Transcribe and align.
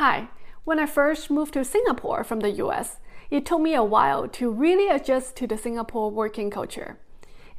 Hi, 0.00 0.28
when 0.64 0.78
I 0.78 0.86
first 0.86 1.30
moved 1.30 1.52
to 1.52 1.62
Singapore 1.62 2.24
from 2.24 2.40
the 2.40 2.52
US, 2.52 3.00
it 3.30 3.44
took 3.44 3.60
me 3.60 3.74
a 3.74 3.84
while 3.84 4.28
to 4.28 4.50
really 4.50 4.88
adjust 4.88 5.36
to 5.36 5.46
the 5.46 5.58
Singapore 5.58 6.10
working 6.10 6.48
culture. 6.48 6.96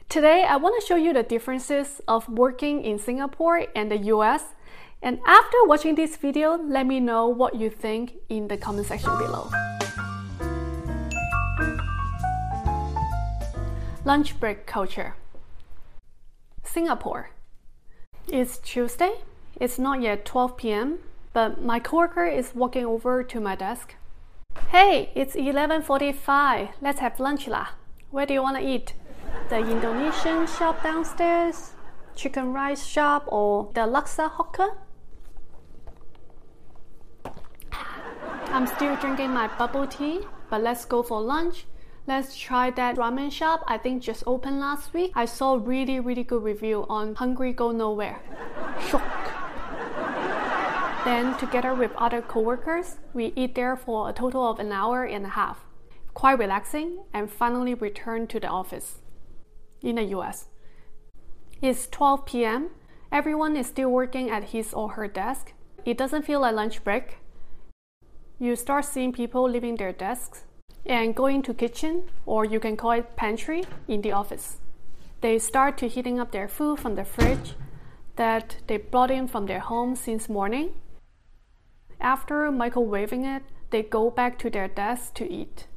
Today, 0.10 0.44
I 0.44 0.56
want 0.58 0.82
to 0.82 0.88
show 0.88 0.96
you 0.96 1.14
the 1.14 1.22
differences 1.22 2.02
of 2.08 2.28
working 2.28 2.84
in 2.84 2.98
Singapore 2.98 3.68
and 3.76 3.92
the 3.92 4.00
US. 4.16 4.56
And 5.04 5.20
after 5.28 5.56
watching 5.66 5.94
this 5.94 6.18
video, 6.18 6.58
let 6.58 6.88
me 6.88 7.00
know 7.00 7.28
what 7.28 7.54
you 7.54 7.70
think 7.70 8.16
in 8.28 8.48
the 8.48 8.58
comment 8.58 8.88
section 8.88 9.16
below. 9.20 9.48
Lunch 14.04 14.40
break 14.40 14.66
culture. 14.66 15.14
Singapore. 16.64 17.30
It's 18.28 18.58
Tuesday. 18.58 19.22
It's 19.60 19.78
not 19.78 20.02
yet 20.02 20.26
12 20.26 20.58
p.m., 20.58 20.98
but 21.34 21.64
my 21.64 21.80
coworker 21.80 22.26
is 22.26 22.54
walking 22.56 22.86
over 22.86 23.24
to 23.24 23.40
my 23.40 23.56
desk. 23.56 23.96
Hey, 24.70 25.12
it's 25.16 25.36
11:45. 25.36 26.70
Let's 26.82 27.00
have 27.00 27.20
lunch 27.20 27.48
lah. 27.48 27.68
Where 28.10 28.26
do 28.26 28.34
you 28.34 28.42
want 28.42 28.58
to 28.58 28.64
eat? 28.64 28.94
The 29.50 29.60
Indonesian 29.60 30.46
shop 30.48 30.84
downstairs, 30.84 31.74
chicken 32.16 32.52
rice 32.54 32.86
shop, 32.86 33.24
or 33.28 33.72
the 33.74 33.88
laksa 33.88 34.30
hawker? 34.30 34.76
I'm 38.52 38.68
still 38.68 38.98
drinking 38.98 39.32
my 39.32 39.48
bubble 39.48 39.88
tea, 39.88 40.28
but 40.50 40.62
let's 40.62 40.84
go 40.84 41.02
for 41.02 41.22
lunch. 41.22 41.66
Let's 42.08 42.36
try 42.36 42.72
that 42.72 42.98
ramen 42.98 43.32
shop 43.32 43.64
I 43.68 43.78
think 43.78 44.04
just 44.04 44.24
opened 44.28 44.60
last 44.60 44.94
week. 44.94 45.12
I 45.16 45.26
saw 45.26 45.56
really 45.56 46.00
really 46.02 46.24
good 46.24 46.44
review 46.44 46.86
on 46.90 47.16
Hungry 47.16 47.54
Go 47.54 47.72
Nowhere. 47.72 48.20
Shock. 48.90 49.21
Then 51.12 51.38
together 51.38 51.74
with 51.74 51.92
other 51.98 52.22
coworkers, 52.22 52.96
we 53.14 53.34
eat 53.36 53.54
there 53.54 53.76
for 53.76 54.10
a 54.10 54.14
total 54.14 54.50
of 54.50 54.60
an 54.60 54.72
hour 54.72 55.04
and 55.04 55.26
a 55.26 55.36
half. 55.36 55.66
Quite 56.14 56.40
relaxing 56.40 57.00
and 57.14 57.30
finally 57.30 57.74
return 57.74 58.28
to 58.28 58.40
the 58.40 58.48
office. 58.48 59.00
In 59.82 59.96
the 59.96 60.04
US. 60.16 60.48
It's 61.62 61.88
12 61.88 62.26
p.m. 62.26 62.70
Everyone 63.12 63.58
is 63.58 63.68
still 63.68 63.90
working 63.90 64.30
at 64.30 64.52
his 64.56 64.74
or 64.74 64.92
her 64.92 65.10
desk. 65.10 65.52
It 65.84 65.98
doesn't 65.98 66.22
feel 66.22 66.40
like 66.40 66.56
lunch 66.56 66.82
break. 66.82 67.18
You 68.40 68.56
start 68.56 68.86
seeing 68.86 69.12
people 69.12 69.50
leaving 69.50 69.76
their 69.76 69.92
desks 69.92 70.46
and 70.86 71.14
going 71.14 71.42
to 71.42 71.54
kitchen 71.54 72.04
or 72.26 72.46
you 72.46 72.62
can 72.62 72.78
call 72.78 72.92
it 72.92 73.18
pantry 73.18 73.66
in 73.86 74.02
the 74.02 74.14
office. 74.14 74.60
They 75.20 75.40
start 75.40 75.78
to 75.80 75.90
heating 75.90 76.22
up 76.22 76.32
their 76.32 76.48
food 76.48 76.80
from 76.80 76.96
the 76.96 77.04
fridge 77.04 77.56
that 78.16 78.56
they 78.68 78.78
brought 78.78 79.12
in 79.12 79.28
from 79.28 79.48
their 79.48 79.60
home 79.60 79.98
since 79.98 80.30
morning. 80.30 80.70
After 82.02 82.52
microwaving 82.52 83.26
it, 83.26 83.44
they 83.70 83.84
go 83.84 84.10
back 84.10 84.40
to 84.40 84.50
their 84.50 84.68
desk 84.68 85.14
to 85.16 85.32
eat. 85.32 85.68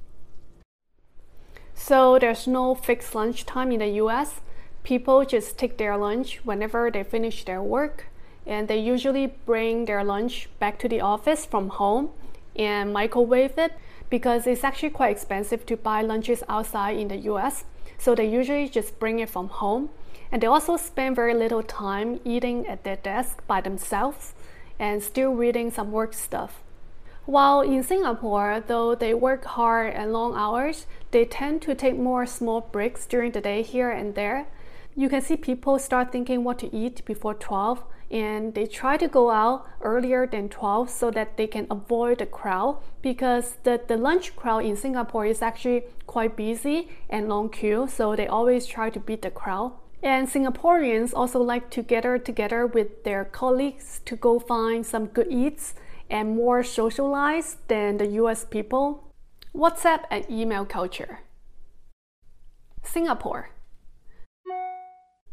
So 1.75 2.19
there's 2.19 2.47
no 2.47 2.75
fixed 2.75 3.15
lunch 3.15 3.45
time 3.45 3.71
in 3.71 3.81
the 3.81 4.01
US. 4.03 4.41
People 4.85 5.27
just 5.27 5.59
take 5.59 5.77
their 5.77 5.99
lunch 5.99 6.41
whenever 6.43 6.91
they 6.91 7.05
finish 7.05 7.45
their 7.45 7.63
work, 7.63 8.07
and 8.47 8.69
they 8.69 8.79
usually 8.79 9.35
bring 9.45 9.85
their 9.85 10.03
lunch 10.03 10.49
back 10.59 10.79
to 10.79 10.89
the 10.89 11.03
office 11.03 11.45
from 11.45 11.69
home 11.69 12.11
and 12.57 12.93
microwave 12.93 13.59
it 13.59 13.73
because 14.09 14.47
it's 14.47 14.65
actually 14.65 14.91
quite 14.91 15.11
expensive 15.11 15.67
to 15.67 15.77
buy 15.77 16.01
lunches 16.01 16.43
outside 16.49 16.97
in 16.97 17.09
the 17.09 17.19
US. 17.33 17.65
So 17.99 18.15
they 18.15 18.27
usually 18.27 18.69
just 18.69 18.99
bring 18.99 19.19
it 19.19 19.29
from 19.29 19.49
home. 19.49 19.91
And 20.33 20.43
they 20.43 20.47
also 20.47 20.77
spend 20.79 21.17
very 21.17 21.35
little 21.35 21.63
time 21.63 22.19
eating 22.25 22.67
at 22.67 22.83
their 22.83 22.97
desk 22.97 23.47
by 23.47 23.61
themselves 23.61 24.35
and 24.79 25.03
still 25.03 25.33
reading 25.33 25.71
some 25.71 25.93
work 25.93 26.13
stuff. 26.15 26.63
While 27.27 27.63
in 27.63 27.83
Singapore, 27.83 28.63
though 28.67 28.95
they 28.95 29.15
work 29.15 29.45
hard 29.45 29.95
and 29.95 30.13
long 30.13 30.35
hours, 30.37 30.87
they 31.11 31.25
tend 31.25 31.63
to 31.63 31.75
take 31.75 31.97
more 31.97 32.27
small 32.27 32.61
breaks 32.61 33.07
during 33.07 33.33
the 33.33 33.41
day 33.41 33.63
here 33.63 33.91
and 33.91 34.15
there. 34.15 34.47
You 34.95 35.09
can 35.09 35.23
see 35.23 35.37
people 35.37 35.79
start 35.79 36.13
thinking 36.13 36.45
what 36.45 36.59
to 36.59 36.75
eat 36.75 37.05
before 37.05 37.35
12 37.35 37.83
and 38.11 38.55
they 38.55 38.67
try 38.67 38.97
to 38.97 39.09
go 39.09 39.31
out 39.31 39.67
earlier 39.81 40.27
than 40.27 40.49
12 40.49 40.91
so 40.91 41.11
that 41.11 41.37
they 41.37 41.47
can 41.47 41.67
avoid 41.71 42.19
the 42.19 42.27
crowd 42.27 42.79
because 43.03 43.57
the, 43.65 43.81
the 43.89 43.97
lunch 43.97 44.37
crowd 44.37 44.65
in 44.65 44.77
Singapore 44.77 45.27
is 45.27 45.43
actually 45.43 45.83
quite 46.07 46.37
busy 46.37 46.89
and 47.09 47.29
long 47.29 47.49
queue 47.49 47.89
so 47.91 48.15
they 48.15 48.27
always 48.27 48.67
try 48.67 48.91
to 48.91 49.01
beat 49.01 49.23
the 49.23 49.31
crowd. 49.31 49.73
And 50.05 50.29
Singaporeans 50.29 51.15
also 51.17 51.41
like 51.41 51.71
to 51.71 51.83
gather 51.83 52.19
together 52.19 52.67
with 52.67 53.05
their 53.05 53.25
colleagues 53.25 54.03
to 54.05 54.17
go 54.17 54.39
find 54.39 54.85
some 54.85 55.07
good 55.07 55.29
eats 55.31 55.75
and 56.11 56.37
more 56.37 56.63
socialized 56.63 57.57
than 57.69 57.97
the 57.97 58.09
US 58.21 58.45
people. 58.45 59.11
WhatsApp 59.57 60.05
and 60.11 60.31
email 60.31 60.67
culture. 60.67 61.21
Singapore. 62.83 63.49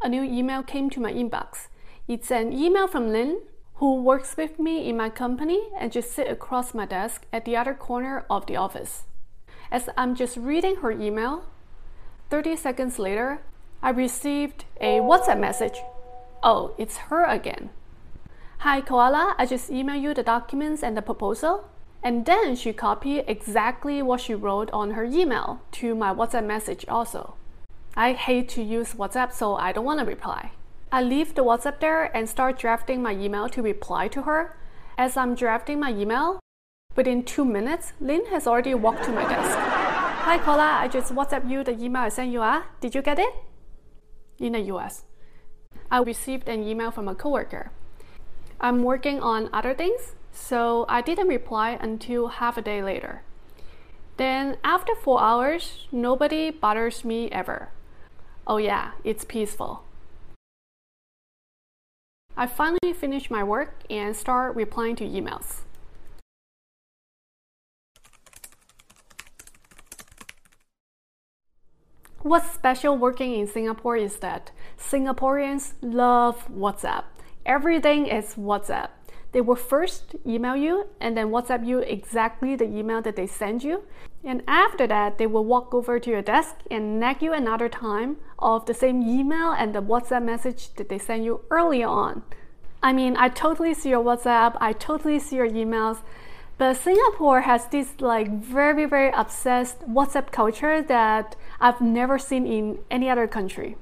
A 0.01 0.07
new 0.07 0.23
email 0.23 0.63
came 0.63 0.89
to 0.91 1.01
my 1.01 1.11
inbox. 1.11 1.67
It's 2.07 2.31
an 2.31 2.53
email 2.53 2.87
from 2.87 3.11
Lynn, 3.11 3.41
who 3.75 4.01
works 4.01 4.37
with 4.37 4.57
me 4.57 4.87
in 4.87 4.95
my 4.95 5.09
company 5.09 5.67
and 5.77 5.91
just 5.91 6.13
sit 6.13 6.31
across 6.31 6.73
my 6.73 6.85
desk 6.85 7.25
at 7.33 7.43
the 7.43 7.57
other 7.57 7.73
corner 7.73 8.25
of 8.29 8.45
the 8.45 8.55
office. 8.55 9.03
As 9.69 9.89
I'm 9.97 10.15
just 10.15 10.37
reading 10.37 10.77
her 10.77 10.91
email, 10.91 11.43
30 12.29 12.55
seconds 12.55 12.97
later, 12.97 13.41
I 13.83 13.89
received 13.89 14.65
a 14.79 14.99
WhatsApp 14.99 15.39
message. 15.39 15.81
Oh, 16.43 16.75
it's 16.77 16.97
her 17.09 17.25
again. 17.25 17.71
Hi 18.59 18.79
Koala, 18.79 19.33
I 19.39 19.47
just 19.47 19.71
emailed 19.71 20.01
you 20.01 20.13
the 20.13 20.21
documents 20.21 20.83
and 20.83 20.95
the 20.95 21.01
proposal. 21.01 21.67
And 22.03 22.27
then 22.27 22.55
she 22.55 22.73
copied 22.73 23.25
exactly 23.27 24.03
what 24.03 24.21
she 24.21 24.35
wrote 24.35 24.69
on 24.71 24.91
her 24.91 25.03
email 25.03 25.61
to 25.73 25.95
my 25.95 26.13
WhatsApp 26.13 26.45
message 26.45 26.85
also. 26.87 27.33
I 27.95 28.13
hate 28.13 28.49
to 28.49 28.61
use 28.61 28.93
WhatsApp, 28.93 29.33
so 29.33 29.55
I 29.55 29.71
don't 29.71 29.85
want 29.85 29.99
to 29.99 30.05
reply. 30.05 30.51
I 30.91 31.01
leave 31.01 31.33
the 31.33 31.43
WhatsApp 31.43 31.79
there 31.79 32.15
and 32.15 32.29
start 32.29 32.59
drafting 32.59 33.01
my 33.01 33.13
email 33.13 33.49
to 33.49 33.63
reply 33.63 34.07
to 34.09 34.23
her. 34.23 34.55
As 34.95 35.17
I'm 35.17 35.33
drafting 35.33 35.79
my 35.79 35.91
email, 35.91 36.39
within 36.95 37.23
two 37.23 37.45
minutes, 37.45 37.93
Lynn 37.99 38.27
has 38.27 38.45
already 38.45 38.75
walked 38.75 39.05
to 39.05 39.11
my 39.11 39.23
desk. 39.23 39.57
Hi 39.57 40.37
Koala, 40.37 40.77
I 40.81 40.87
just 40.87 41.13
WhatsApp 41.15 41.49
you 41.49 41.63
the 41.63 41.83
email 41.83 42.03
I 42.03 42.09
sent 42.09 42.31
you. 42.31 42.41
Ah, 42.41 42.65
did 42.79 42.93
you 42.93 43.01
get 43.01 43.17
it? 43.17 43.33
In 44.41 44.53
the 44.53 44.59
US. 44.73 45.03
I 45.91 46.01
received 46.01 46.49
an 46.49 46.63
email 46.63 46.89
from 46.89 47.07
a 47.07 47.13
coworker. 47.13 47.71
I'm 48.59 48.81
working 48.81 49.19
on 49.19 49.49
other 49.53 49.75
things, 49.75 50.15
so 50.31 50.85
I 50.89 51.01
didn't 51.01 51.27
reply 51.27 51.77
until 51.79 52.27
half 52.27 52.57
a 52.57 52.61
day 52.61 52.81
later. 52.81 53.21
Then, 54.17 54.57
after 54.63 54.95
four 54.95 55.21
hours, 55.21 55.85
nobody 55.91 56.49
bothers 56.49 57.05
me 57.05 57.29
ever. 57.31 57.69
Oh, 58.47 58.57
yeah, 58.57 58.91
it's 59.03 59.23
peaceful. 59.23 59.83
I 62.35 62.47
finally 62.47 62.93
finish 62.93 63.29
my 63.29 63.43
work 63.43 63.83
and 63.91 64.15
start 64.15 64.55
replying 64.55 64.95
to 64.95 65.07
emails. 65.07 65.61
What's 72.23 72.51
special 72.51 72.95
working 72.95 73.33
in 73.33 73.47
Singapore 73.47 73.97
is 73.97 74.17
that 74.17 74.51
Singaporeans 74.77 75.73
love 75.81 76.47
WhatsApp. 76.47 77.05
Everything 77.47 78.05
is 78.05 78.35
WhatsApp. 78.35 78.89
They 79.31 79.41
will 79.41 79.55
first 79.55 80.15
email 80.23 80.55
you 80.55 80.85
and 80.99 81.17
then 81.17 81.29
WhatsApp 81.29 81.65
you 81.65 81.79
exactly 81.79 82.55
the 82.55 82.65
email 82.65 83.01
that 83.01 83.15
they 83.15 83.25
send 83.25 83.63
you. 83.63 83.85
And 84.23 84.43
after 84.47 84.85
that, 84.85 85.17
they 85.17 85.25
will 85.25 85.45
walk 85.45 85.73
over 85.73 85.97
to 85.99 86.09
your 86.11 86.21
desk 86.21 86.57
and 86.69 86.99
nag 86.99 87.23
you 87.23 87.33
another 87.33 87.67
time 87.67 88.17
of 88.37 88.67
the 88.67 88.75
same 88.75 89.01
email 89.01 89.51
and 89.51 89.73
the 89.73 89.81
WhatsApp 89.81 90.23
message 90.23 90.75
that 90.75 90.89
they 90.89 90.99
sent 90.99 91.23
you 91.23 91.41
earlier 91.49 91.87
on. 91.87 92.21
I 92.83 92.93
mean, 92.93 93.17
I 93.17 93.29
totally 93.29 93.73
see 93.73 93.89
your 93.89 94.03
WhatsApp, 94.03 94.57
I 94.61 94.73
totally 94.73 95.17
see 95.17 95.37
your 95.37 95.49
emails, 95.49 96.01
but 96.61 96.77
Singapore 96.77 97.41
has 97.41 97.65
this 97.69 97.99
like 97.99 98.29
very, 98.29 98.85
very 98.85 99.11
obsessed 99.15 99.79
WhatsApp 99.89 100.31
culture 100.31 100.79
that 100.83 101.35
I've 101.59 101.81
never 101.81 102.19
seen 102.19 102.45
in 102.45 102.77
any 102.91 103.09
other 103.09 103.25
country. 103.25 103.77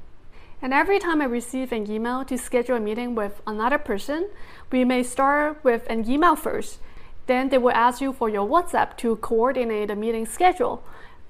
And 0.61 0.73
every 0.73 0.97
time 0.97 1.21
I 1.21 1.25
receive 1.25 1.73
an 1.73 1.91
email 1.91 2.23
to 2.23 2.37
schedule 2.37 2.77
a 2.77 2.79
meeting 2.79 3.15
with 3.15 3.41
another 3.45 3.79
person, 3.79 4.29
we 4.71 4.85
may 4.85 5.03
start 5.03 5.61
with 5.61 5.85
an 5.89 6.09
email 6.09 6.37
first. 6.37 6.79
Then 7.27 7.49
they 7.49 7.57
will 7.57 7.73
ask 7.73 7.99
you 7.99 8.13
for 8.13 8.29
your 8.29 8.47
WhatsApp 8.47 8.95
to 8.99 9.17
coordinate 9.17 9.89
the 9.89 9.97
meeting 9.97 10.25
schedule. 10.25 10.81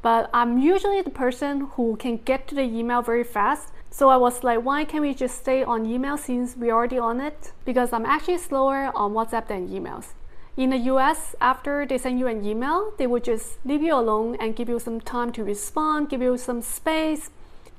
But 0.03 0.29
I'm 0.31 0.59
usually 0.59 1.01
the 1.01 1.09
person 1.09 1.61
who 1.73 1.95
can 1.95 2.17
get 2.17 2.47
to 2.49 2.53
the 2.53 2.61
email 2.61 3.01
very 3.01 3.23
fast. 3.23 3.69
So 3.89 4.09
I 4.09 4.17
was 4.17 4.43
like, 4.43 4.63
why 4.63 4.85
can't 4.85 5.01
we 5.01 5.15
just 5.15 5.39
stay 5.39 5.63
on 5.63 5.87
email 5.87 6.15
since 6.15 6.55
we're 6.55 6.75
already 6.75 6.99
on 6.99 7.19
it? 7.19 7.53
Because 7.65 7.91
I'm 7.91 8.05
actually 8.05 8.37
slower 8.37 8.91
on 8.93 9.13
WhatsApp 9.13 9.47
than 9.47 9.67
emails. 9.67 10.13
In 10.57 10.71
the 10.71 10.77
US, 10.93 11.35
after 11.39 11.85
they 11.85 11.97
send 11.97 12.19
you 12.19 12.27
an 12.27 12.45
email, 12.45 12.93
they 12.97 13.07
will 13.07 13.21
just 13.21 13.57
leave 13.65 13.81
you 13.81 13.95
alone 13.95 14.35
and 14.39 14.55
give 14.55 14.67
you 14.69 14.79
some 14.79 14.99
time 14.99 15.31
to 15.33 15.43
respond, 15.43 16.09
give 16.09 16.21
you 16.21 16.37
some 16.37 16.61
space, 16.61 17.29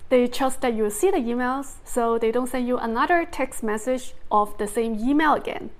they 0.08 0.26
trust 0.26 0.60
that 0.62 0.74
you'll 0.74 0.90
see 0.90 1.10
the 1.10 1.18
emails, 1.18 1.74
so 1.84 2.18
they 2.18 2.32
don't 2.32 2.48
send 2.48 2.66
you 2.66 2.78
another 2.78 3.24
text 3.24 3.62
message 3.62 4.14
of 4.30 4.58
the 4.58 4.66
same 4.66 4.98
email 4.98 5.34
again. 5.34 5.70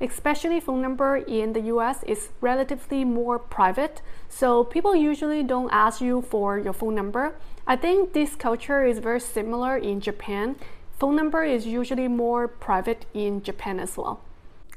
especially 0.00 0.60
phone 0.60 0.80
number 0.80 1.16
in 1.16 1.52
the 1.54 1.60
US 1.74 2.02
is 2.04 2.28
relatively 2.40 3.04
more 3.04 3.38
private, 3.38 4.00
so 4.28 4.62
people 4.64 4.94
usually 4.94 5.42
don't 5.42 5.70
ask 5.72 6.00
you 6.00 6.22
for 6.22 6.58
your 6.58 6.72
phone 6.72 6.94
number. 6.94 7.34
I 7.66 7.76
think 7.76 8.12
this 8.12 8.36
culture 8.36 8.84
is 8.84 8.98
very 9.00 9.20
similar 9.20 9.76
in 9.76 10.00
Japan. 10.00 10.56
Phone 10.98 11.16
number 11.16 11.42
is 11.42 11.66
usually 11.66 12.08
more 12.08 12.46
private 12.46 13.06
in 13.12 13.42
Japan 13.42 13.80
as 13.80 13.96
well. 13.96 14.20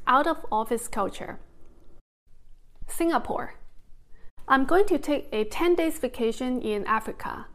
Out 0.07 0.27
of 0.27 0.45
office 0.51 0.87
culture. 0.87 1.37
Singapore. 2.87 3.55
I'm 4.47 4.65
going 4.65 4.85
to 4.87 4.97
take 4.97 5.29
a 5.31 5.45
10 5.45 5.75
days 5.75 5.97
vacation 5.97 6.61
in 6.61 6.85
Africa. 6.85 7.45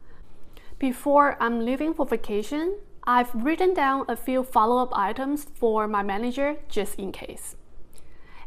Before 0.79 1.37
I'm 1.43 1.65
leaving 1.65 1.93
for 1.93 2.07
vacation, 2.07 2.79
I've 3.05 3.35
written 3.35 3.75
down 3.75 4.07
a 4.09 4.17
few 4.17 4.43
follow 4.43 4.83
up 4.83 4.97
items 4.97 5.45
for 5.55 5.87
my 5.87 6.03
manager 6.03 6.57
just 6.69 6.95
in 6.95 7.13
case. 7.13 7.57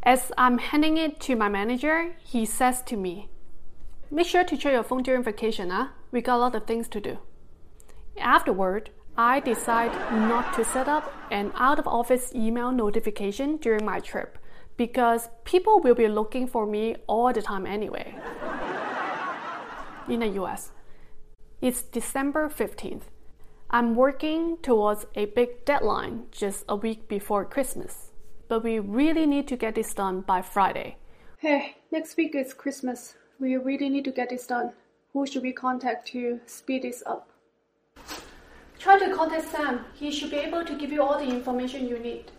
As 0.02 0.32
I'm 0.38 0.58
handing 0.58 0.98
it 0.98 1.20
to 1.22 1.36
my 1.36 1.50
manager, 1.50 2.16
he 2.24 2.46
says 2.46 2.82
to 2.84 2.98
me, 2.98 3.30
Make 4.10 4.26
sure 4.26 4.44
to 4.44 4.58
check 4.58 4.74
your 4.74 4.84
phone 4.84 5.04
during 5.04 5.22
vacation, 5.22 5.70
huh? 5.70 5.90
We 6.12 6.22
got 6.22 6.38
a 6.38 6.40
lot 6.40 6.56
of 6.56 6.66
things 6.66 6.88
to 6.90 7.00
do. 7.00 7.20
Afterward, 8.18 8.90
I 9.16 9.40
decide 9.40 9.92
not 10.12 10.56
to 10.56 10.66
set 10.66 10.88
up 10.88 11.14
an 11.30 11.52
out 11.56 11.78
of 11.78 11.88
office 11.88 12.34
email 12.34 12.72
notification 12.72 13.58
during 13.58 13.86
my 13.86 14.00
trip 14.00 14.39
because 14.80 15.28
people 15.44 15.82
will 15.82 15.94
be 15.94 16.08
looking 16.08 16.48
for 16.48 16.66
me 16.66 16.96
all 17.06 17.34
the 17.34 17.42
time 17.42 17.66
anyway. 17.66 18.16
In 20.08 20.22
the 20.22 20.28
US, 20.42 20.72
it's 21.62 21.82
December 21.82 22.48
15th. 22.48 23.04
I'm 23.70 23.94
working 23.94 24.58
towards 24.62 25.06
a 25.16 25.26
big 25.26 25.66
deadline 25.66 26.28
just 26.32 26.64
a 26.70 26.78
week 26.78 27.10
before 27.10 27.44
Christmas, 27.44 28.12
but 28.48 28.64
we 28.64 28.80
really 28.80 29.26
need 29.26 29.50
to 29.50 29.58
get 29.58 29.76
this 29.76 29.94
done 29.94 30.22
by 30.22 30.42
Friday. 30.42 30.96
Hey, 31.40 31.76
next 31.92 32.16
week 32.16 32.34
is 32.34 32.54
Christmas. 32.54 33.16
We 33.38 33.58
really 33.58 33.90
need 33.90 34.06
to 34.06 34.12
get 34.12 34.30
this 34.30 34.48
done. 34.48 34.72
Who 35.12 35.28
should 35.28 35.44
we 35.44 35.52
contact 35.52 36.08
to 36.14 36.40
speed 36.46 36.84
this 36.84 37.04
up? 37.06 37.28
Try 38.80 38.98
to 38.98 39.14
contact 39.14 39.52
Sam. 39.52 39.84
He 39.94 40.10
should 40.10 40.32
be 40.32 40.38
able 40.38 40.64
to 40.64 40.74
give 40.74 40.94
you 40.94 41.04
all 41.04 41.18
the 41.20 41.30
information 41.30 41.86
you 41.86 42.00
need. 42.00 42.32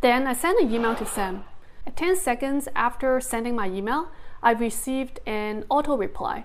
Then 0.00 0.26
I 0.26 0.32
sent 0.32 0.60
an 0.60 0.72
email 0.72 0.94
to 0.94 1.04
Sam. 1.04 1.44
At 1.86 1.96
10 1.96 2.16
seconds 2.16 2.68
after 2.74 3.20
sending 3.20 3.54
my 3.54 3.68
email, 3.68 4.08
I 4.42 4.52
received 4.52 5.20
an 5.26 5.64
auto 5.68 5.96
reply. 5.96 6.44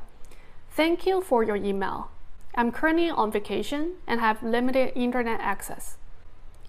Thank 0.71 1.05
you 1.05 1.21
for 1.21 1.43
your 1.43 1.55
email. 1.55 2.09
I'm 2.55 2.71
currently 2.71 3.09
on 3.09 3.31
vacation 3.31 3.93
and 4.07 4.19
have 4.19 4.43
limited 4.43 4.91
internet 4.95 5.39
access. 5.39 5.97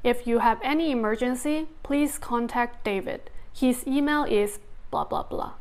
If 0.04 0.26
you 0.26 0.38
have 0.38 0.60
any 0.62 0.92
emergency, 0.92 1.66
please 1.82 2.18
contact 2.18 2.84
David. 2.84 3.30
His 3.52 3.84
email 3.86 4.24
is 4.24 4.60
blah 4.90 5.04
blah 5.04 5.24
blah. 5.24 5.54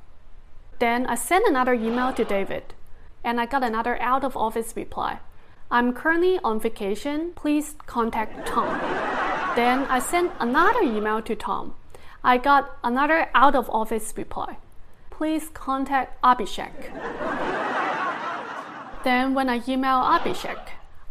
Then 0.77 1.07
I 1.07 1.15
sent 1.15 1.47
another 1.47 1.73
email 1.73 2.13
to 2.13 2.23
David 2.23 2.75
and 3.23 3.41
I 3.41 3.47
got 3.47 3.63
another 3.63 3.99
out 3.99 4.23
of 4.23 4.37
office 4.37 4.73
reply. 4.75 5.19
I'm 5.71 5.93
currently 5.93 6.39
on 6.43 6.59
vacation. 6.59 7.31
Please 7.35 7.75
contact 7.87 8.45
Tom. 8.45 9.24
Then 9.55 9.85
I 9.85 9.99
sent 9.99 10.31
another 10.39 10.81
email 10.81 11.21
to 11.21 11.35
Tom. 11.35 11.75
I 12.23 12.37
got 12.37 12.77
another 12.83 13.29
out 13.33 13.55
of 13.55 13.69
office 13.69 14.13
reply. 14.17 14.57
Please 15.09 15.49
contact 15.53 16.21
Abhishek. 16.21 16.73
Then 19.03 19.33
when 19.33 19.49
I 19.49 19.59
emailed 19.59 20.19
Abhishek, 20.19 20.59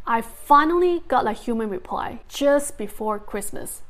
I 0.07 0.21
finally 0.21 1.03
got 1.09 1.27
a 1.27 1.33
human 1.33 1.71
reply 1.71 2.21
just 2.29 2.77
before 2.77 3.19
Christmas. 3.19 3.83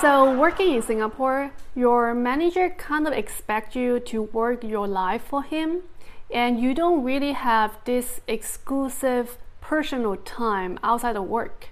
So 0.00 0.38
working 0.38 0.74
in 0.74 0.82
Singapore, 0.82 1.52
your 1.74 2.14
manager 2.14 2.68
kind 2.68 3.06
of 3.06 3.14
expects 3.14 3.74
you 3.74 3.98
to 4.00 4.22
work 4.22 4.62
your 4.62 4.86
life 4.86 5.22
for 5.22 5.42
him 5.42 5.82
and 6.30 6.60
you 6.60 6.74
don't 6.74 7.02
really 7.02 7.32
have 7.32 7.78
this 7.86 8.20
exclusive 8.28 9.38
personal 9.60 10.16
time 10.16 10.78
outside 10.82 11.16
of 11.16 11.24
work. 11.24 11.70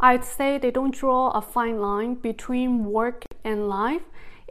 I'd 0.00 0.24
say 0.24 0.58
they 0.58 0.70
don't 0.70 0.94
draw 0.94 1.30
a 1.30 1.42
fine 1.42 1.80
line 1.80 2.14
between 2.14 2.84
work 2.84 3.24
and 3.44 3.68
life 3.68 4.02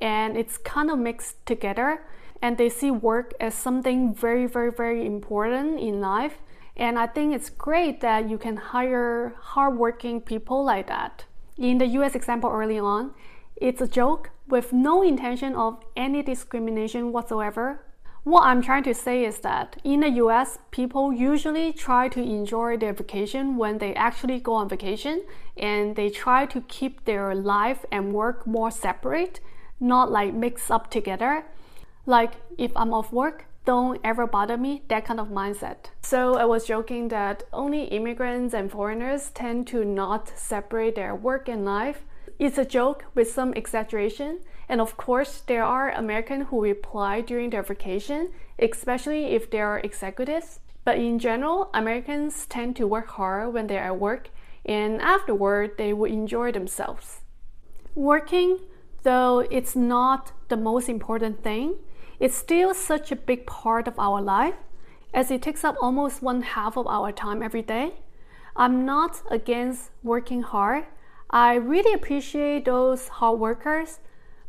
and 0.01 0.37
it's 0.37 0.57
kind 0.57 0.91
of 0.91 0.99
mixed 0.99 1.45
together 1.45 2.03
and 2.41 2.57
they 2.57 2.69
see 2.69 2.91
work 2.91 3.33
as 3.39 3.53
something 3.53 4.13
very, 4.13 4.45
very, 4.45 4.71
very 4.71 5.05
important 5.05 5.79
in 5.79 6.01
life. 6.01 6.35
And 6.75 6.99
I 6.99 7.07
think 7.07 7.33
it's 7.33 7.49
great 7.49 8.01
that 8.01 8.29
you 8.29 8.37
can 8.37 8.57
hire 8.57 9.33
hardworking 9.39 10.21
people 10.21 10.63
like 10.63 10.87
that. 10.87 11.25
In 11.57 11.79
the 11.79 11.87
US 11.87 12.13
example 12.13 12.51
early 12.51 12.77
on, 12.77 13.11
it's 13.55 13.81
a 13.81 13.87
joke 13.87 14.29
with 14.47 14.71
no 14.71 15.01
intention 15.01 15.55
of 15.55 15.83
any 15.95 16.21
discrimination 16.21 17.11
whatsoever. 17.11 17.83
What 18.23 18.43
I'm 18.43 18.61
trying 18.61 18.83
to 18.83 18.93
say 18.93 19.23
is 19.23 19.39
that 19.39 19.77
in 19.83 20.01
the 20.01 20.09
US, 20.23 20.59
people 20.71 21.13
usually 21.13 21.71
try 21.71 22.09
to 22.09 22.21
enjoy 22.21 22.77
their 22.77 22.93
vacation 22.93 23.57
when 23.57 23.77
they 23.77 23.93
actually 23.95 24.39
go 24.39 24.53
on 24.53 24.67
vacation 24.67 25.23
and 25.55 25.95
they 25.95 26.09
try 26.09 26.45
to 26.47 26.61
keep 26.61 27.05
their 27.05 27.33
life 27.33 27.85
and 27.91 28.13
work 28.13 28.45
more 28.45 28.69
separate, 28.69 29.39
not 29.79 30.11
like 30.11 30.33
mixed 30.33 30.69
up 30.69 30.89
together. 30.91 31.45
Like, 32.05 32.33
if 32.57 32.71
I'm 32.75 32.93
off 32.93 33.11
work, 33.11 33.45
don't 33.67 33.99
ever 34.01 34.25
bother 34.25 34.55
me, 34.55 34.81
that 34.87 35.03
kind 35.03 35.19
of 35.19 35.27
mindset. 35.27 35.91
So 36.01 36.37
I 36.37 36.45
was 36.45 36.65
joking 36.65 37.09
that 37.09 37.43
only 37.51 37.83
immigrants 37.83 38.53
and 38.53 38.71
foreigners 38.71 39.29
tend 39.31 39.67
to 39.67 39.83
not 39.83 40.31
separate 40.37 40.95
their 40.95 41.13
work 41.13 41.49
and 41.49 41.65
life. 41.65 42.03
It's 42.39 42.57
a 42.57 42.65
joke 42.65 43.05
with 43.15 43.31
some 43.31 43.53
exaggeration. 43.53 44.39
And 44.69 44.81
of 44.81 44.97
course, 44.97 45.41
there 45.47 45.63
are 45.63 45.91
Americans 45.91 46.47
who 46.49 46.61
reply 46.61 47.21
during 47.21 47.49
their 47.49 47.63
vacation, 47.63 48.31
especially 48.59 49.25
if 49.27 49.49
they 49.49 49.61
are 49.61 49.79
executives. 49.79 50.59
But 50.83 50.97
in 50.97 51.19
general, 51.19 51.69
Americans 51.73 52.45
tend 52.45 52.75
to 52.77 52.87
work 52.87 53.07
hard 53.07 53.53
when 53.53 53.67
they're 53.67 53.83
at 53.83 53.99
work, 53.99 54.29
and 54.65 55.01
afterward, 55.01 55.77
they 55.77 55.93
will 55.93 56.11
enjoy 56.11 56.51
themselves. 56.51 57.21
Working, 57.95 58.59
though 59.03 59.39
it's 59.51 59.75
not 59.75 60.31
the 60.49 60.57
most 60.57 60.87
important 60.87 61.43
thing, 61.43 61.75
it's 62.19 62.35
still 62.35 62.73
such 62.73 63.11
a 63.11 63.15
big 63.15 63.45
part 63.45 63.87
of 63.87 63.99
our 63.99 64.21
life 64.21 64.55
as 65.13 65.31
it 65.31 65.41
takes 65.41 65.63
up 65.63 65.75
almost 65.81 66.21
one 66.21 66.41
half 66.41 66.77
of 66.77 66.87
our 66.87 67.11
time 67.11 67.41
every 67.41 67.61
day. 67.61 67.93
I'm 68.55 68.85
not 68.85 69.21
against 69.29 69.91
working 70.03 70.41
hard. 70.41 70.85
I 71.29 71.55
really 71.55 71.93
appreciate 71.93 72.65
those 72.65 73.09
hard 73.09 73.39
workers, 73.39 73.99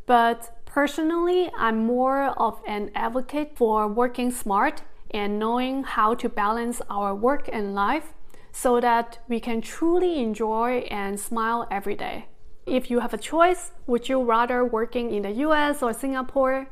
but 0.06 0.64
personally, 0.64 1.50
I'm 1.56 1.84
more 1.84 2.26
of 2.38 2.60
an 2.66 2.90
advocate 2.94 3.56
for 3.56 3.88
working 3.88 4.30
smart 4.30 4.82
and 5.10 5.38
knowing 5.38 5.82
how 5.82 6.14
to 6.14 6.28
balance 6.28 6.80
our 6.88 7.14
work 7.14 7.48
and 7.52 7.74
life 7.74 8.14
so 8.52 8.80
that 8.80 9.18
we 9.28 9.40
can 9.40 9.60
truly 9.60 10.20
enjoy 10.20 10.86
and 10.90 11.18
smile 11.18 11.66
every 11.70 11.94
day. 11.94 12.26
If 12.64 12.90
you 12.90 13.00
have 13.00 13.14
a 13.14 13.18
choice, 13.18 13.72
would 13.86 14.08
you 14.08 14.22
rather 14.22 14.64
working 14.64 15.12
in 15.12 15.22
the 15.22 15.32
US 15.46 15.82
or 15.82 15.92
Singapore? 15.92 16.68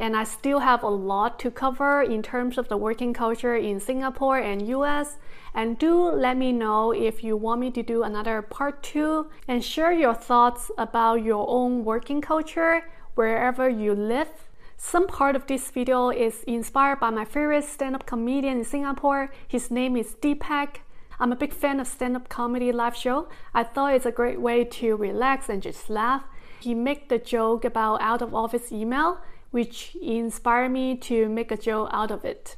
And 0.00 0.16
I 0.16 0.24
still 0.24 0.60
have 0.60 0.82
a 0.82 0.88
lot 0.88 1.38
to 1.40 1.50
cover 1.50 2.02
in 2.02 2.22
terms 2.22 2.56
of 2.56 2.68
the 2.68 2.78
working 2.78 3.12
culture 3.12 3.54
in 3.54 3.78
Singapore 3.78 4.38
and 4.38 4.66
US. 4.66 5.18
And 5.54 5.78
do 5.78 5.94
let 6.10 6.38
me 6.38 6.52
know 6.52 6.90
if 6.92 7.22
you 7.22 7.36
want 7.36 7.60
me 7.60 7.70
to 7.72 7.82
do 7.82 8.02
another 8.02 8.40
part 8.40 8.82
two 8.82 9.28
and 9.46 9.62
share 9.62 9.92
your 9.92 10.14
thoughts 10.14 10.70
about 10.78 11.22
your 11.22 11.44
own 11.48 11.84
working 11.84 12.22
culture 12.22 12.90
wherever 13.14 13.68
you 13.68 13.94
live. 13.94 14.48
Some 14.78 15.06
part 15.06 15.36
of 15.36 15.46
this 15.46 15.70
video 15.70 16.08
is 16.08 16.44
inspired 16.44 17.00
by 17.00 17.10
my 17.10 17.26
favorite 17.26 17.64
stand 17.64 17.94
up 17.94 18.06
comedian 18.06 18.60
in 18.60 18.64
Singapore. 18.64 19.30
His 19.46 19.70
name 19.70 19.98
is 19.98 20.14
Deepak. 20.14 20.76
I'm 21.18 21.32
a 21.32 21.36
big 21.36 21.52
fan 21.52 21.78
of 21.78 21.86
stand 21.86 22.16
up 22.16 22.30
comedy 22.30 22.72
live 22.72 22.96
show. 22.96 23.28
I 23.52 23.64
thought 23.64 23.92
it's 23.92 24.06
a 24.06 24.10
great 24.10 24.40
way 24.40 24.64
to 24.64 24.96
relax 24.96 25.50
and 25.50 25.62
just 25.62 25.90
laugh. 25.90 26.22
He 26.60 26.74
made 26.74 27.10
the 27.10 27.18
joke 27.18 27.66
about 27.66 28.00
out 28.00 28.22
of 28.22 28.34
office 28.34 28.72
email 28.72 29.18
which 29.50 29.96
inspired 30.00 30.70
me 30.70 30.96
to 30.96 31.28
make 31.28 31.50
a 31.50 31.56
joke 31.56 31.90
out 31.92 32.10
of 32.10 32.24
it. 32.24 32.56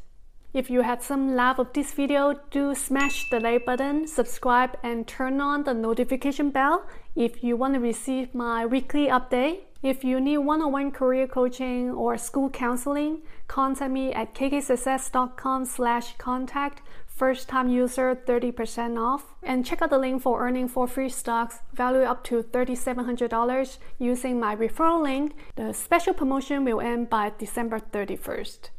If 0.52 0.68
you 0.68 0.82
had 0.82 1.02
some 1.02 1.34
laugh 1.34 1.58
of 1.58 1.72
this 1.72 1.92
video, 1.92 2.34
do 2.50 2.74
smash 2.74 3.30
the 3.30 3.40
like 3.40 3.64
button, 3.64 4.06
subscribe, 4.06 4.76
and 4.82 5.06
turn 5.06 5.40
on 5.40 5.64
the 5.64 5.72
notification 5.72 6.50
bell 6.50 6.86
if 7.16 7.42
you 7.42 7.56
want 7.56 7.74
to 7.74 7.80
receive 7.80 8.34
my 8.34 8.66
weekly 8.66 9.06
update. 9.06 9.60
If 9.82 10.04
you 10.04 10.20
need 10.20 10.38
one-on-one 10.38 10.92
career 10.92 11.26
coaching 11.26 11.90
or 11.90 12.16
school 12.16 12.48
counseling, 12.48 13.22
contact 13.48 13.90
me 13.90 14.12
at 14.12 14.32
kksuccess.com 14.32 15.64
slash 15.64 16.16
contact 16.18 16.82
first 17.08 17.48
time 17.48 17.68
user 17.68 18.14
30% 18.14 18.96
off. 18.96 19.34
And 19.42 19.66
check 19.66 19.82
out 19.82 19.90
the 19.90 19.98
link 19.98 20.22
for 20.22 20.40
earning 20.46 20.68
for 20.68 20.86
free 20.86 21.08
stocks 21.08 21.58
value 21.74 22.02
up 22.02 22.22
to 22.24 22.44
$3,700 22.44 23.78
using 23.98 24.38
my 24.38 24.54
referral 24.54 25.02
link. 25.02 25.34
The 25.56 25.72
special 25.72 26.14
promotion 26.14 26.64
will 26.64 26.80
end 26.80 27.10
by 27.10 27.32
December 27.36 27.80
31st. 27.80 28.70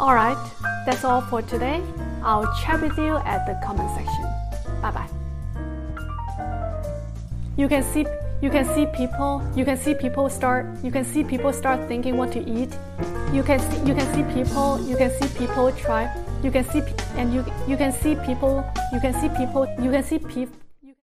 Alright, 0.00 0.38
that's 0.86 1.04
all 1.04 1.20
for 1.20 1.42
today. 1.42 1.82
I'll 2.22 2.50
chat 2.62 2.80
with 2.80 2.96
you 2.96 3.16
at 3.18 3.46
the 3.46 3.60
comment 3.66 3.90
section. 3.90 4.24
Bye 4.80 4.92
bye. 4.92 5.08
You 7.56 7.68
can 7.68 7.82
see 7.82 8.06
you 8.40 8.50
can 8.50 8.64
see 8.74 8.86
people 8.86 9.42
you 9.56 9.64
can 9.64 9.76
see 9.76 9.94
people 9.94 10.28
start 10.28 10.66
you 10.82 10.90
can 10.90 11.04
see 11.04 11.24
people 11.24 11.52
start 11.52 11.88
thinking 11.88 12.16
what 12.16 12.32
to 12.32 12.40
eat. 12.40 12.70
You 13.32 13.42
can 13.42 13.60
see, 13.60 13.78
you 13.84 13.94
can 13.94 14.06
see 14.14 14.22
people 14.34 14.80
you 14.80 14.96
can 14.96 15.10
see 15.10 15.28
people 15.38 15.72
try. 15.72 16.08
You 16.42 16.50
can 16.50 16.64
see 16.64 16.82
and 17.16 17.34
you 17.34 17.44
you 17.66 17.76
can 17.76 17.92
see 17.92 18.14
people 18.14 18.64
you 18.92 19.00
can 19.00 19.12
see 19.20 19.28
people 19.30 19.66
you 19.82 19.90
can 19.90 20.02
see 20.04 20.18
people 20.18 20.67